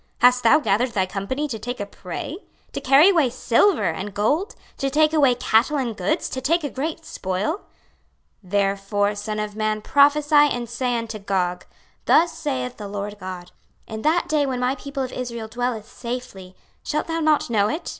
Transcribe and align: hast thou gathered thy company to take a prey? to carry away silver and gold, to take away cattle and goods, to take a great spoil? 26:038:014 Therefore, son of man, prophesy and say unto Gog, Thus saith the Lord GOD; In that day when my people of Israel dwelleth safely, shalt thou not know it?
hast 0.17 0.41
thou 0.41 0.57
gathered 0.57 0.89
thy 0.93 1.05
company 1.05 1.47
to 1.47 1.59
take 1.59 1.79
a 1.79 1.85
prey? 1.85 2.37
to 2.71 2.81
carry 2.81 3.09
away 3.09 3.29
silver 3.29 3.83
and 3.87 4.15
gold, 4.15 4.55
to 4.75 4.89
take 4.89 5.13
away 5.13 5.35
cattle 5.35 5.77
and 5.77 5.95
goods, 5.95 6.27
to 6.27 6.41
take 6.41 6.63
a 6.63 6.71
great 6.71 7.05
spoil? 7.05 7.57
26:038:014 8.43 8.51
Therefore, 8.51 9.13
son 9.13 9.39
of 9.39 9.55
man, 9.55 9.79
prophesy 9.83 10.33
and 10.35 10.67
say 10.67 10.97
unto 10.97 11.19
Gog, 11.19 11.65
Thus 12.05 12.35
saith 12.35 12.77
the 12.77 12.87
Lord 12.87 13.19
GOD; 13.19 13.51
In 13.85 14.01
that 14.01 14.27
day 14.27 14.47
when 14.47 14.59
my 14.59 14.73
people 14.73 15.03
of 15.03 15.13
Israel 15.13 15.47
dwelleth 15.47 15.87
safely, 15.87 16.55
shalt 16.81 17.05
thou 17.05 17.19
not 17.19 17.51
know 17.51 17.69
it? 17.69 17.89